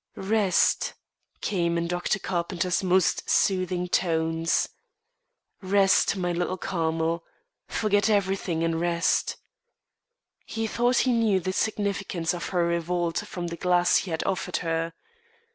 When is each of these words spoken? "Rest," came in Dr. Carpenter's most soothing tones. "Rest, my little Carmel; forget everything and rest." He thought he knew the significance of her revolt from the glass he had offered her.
"Rest," 0.15 0.95
came 1.41 1.77
in 1.77 1.87
Dr. 1.87 2.17
Carpenter's 2.17 2.81
most 2.83 3.29
soothing 3.29 3.87
tones. 3.87 4.67
"Rest, 5.61 6.15
my 6.15 6.31
little 6.31 6.57
Carmel; 6.57 7.23
forget 7.67 8.09
everything 8.09 8.63
and 8.63 8.81
rest." 8.81 9.37
He 10.43 10.65
thought 10.65 10.97
he 11.05 11.13
knew 11.13 11.39
the 11.39 11.53
significance 11.53 12.33
of 12.33 12.49
her 12.49 12.65
revolt 12.65 13.19
from 13.27 13.45
the 13.49 13.55
glass 13.57 13.97
he 13.97 14.09
had 14.09 14.23
offered 14.23 14.57
her. 14.65 14.93